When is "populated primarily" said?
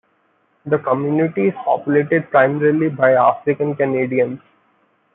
1.63-2.89